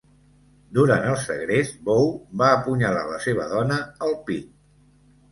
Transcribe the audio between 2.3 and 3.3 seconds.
va apunyalar la